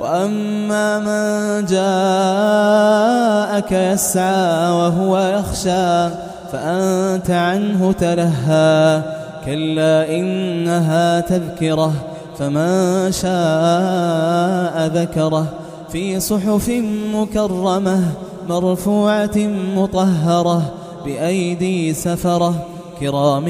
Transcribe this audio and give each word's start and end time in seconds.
وأما 0.00 0.98
من 0.98 1.64
جاءك 1.66 3.72
يسعى 3.72 4.70
وهو 4.70 5.18
يخشى 5.18 6.08
فأنت 6.52 7.30
عنه 7.30 7.92
تلهى. 7.92 9.02
كلا 9.46 10.16
إنها 10.16 11.20
تذكرة 11.20 11.92
فمن 12.38 13.12
شاء 13.12 14.86
ذكره. 14.86 15.46
في 15.92 16.20
صحف 16.20 16.70
مكرمة 17.14 18.02
مرفوعة 18.48 19.36
مطهرة 19.76 20.62
بأيدي 21.04 21.94
سفرة 21.94 22.54
كرام 23.00 23.44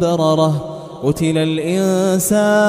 بررة. 0.00 0.74
قتل 1.02 1.38
الإنسان 1.38 2.68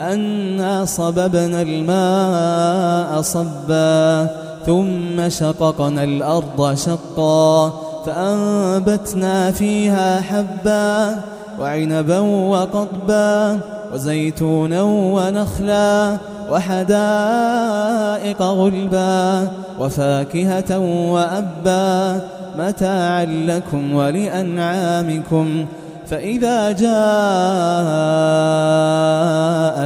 أنا 0.00 0.84
صببنا 0.84 1.62
الماء 1.62 3.22
صبا 3.22 4.26
ثم 4.66 5.28
شققنا 5.28 6.04
الأرض 6.04 6.74
شقا 6.74 7.72
فأنبتنا 8.06 9.50
فيها 9.50 10.20
حبا 10.20 11.16
وعنبا 11.60 12.18
وقضبا 12.18 13.60
وزيتونا 13.94 14.82
ونخلا 14.82 16.16
وحدائق 16.50 18.42
غلبا 18.42 19.48
وفاكهة 19.80 20.78
وأبا 21.12 22.20
متاعا 22.58 23.24
لكم 23.24 23.94
ولأنعامكم 23.94 25.66
فإذا 26.06 26.72